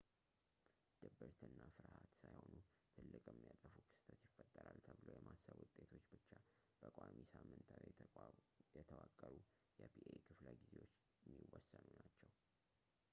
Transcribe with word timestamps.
ድብርት 1.01 1.41
እና 1.47 1.57
ፍርሃት 1.75 2.09
ሳይሆኑ 2.21 2.53
ትልቅ 2.95 3.21
የሚያጠፋ 3.31 3.73
ክስተት 3.89 4.21
ይፈጠራል 4.29 4.79
ብሎ 4.87 4.97
የማሰብ 5.17 5.57
ውጤቶች 5.65 6.05
ብቻ 6.15 6.29
በቋሚ 6.83 7.15
ሳምንታዊ 7.33 7.85
የተዋቀሩ 8.79 9.33
የፒኤ 9.83 10.09
ክፍለ 10.29 10.47
ጊዜዎች 10.65 10.93
የሚወሰኑ 11.27 11.85
ናችው 12.03 12.31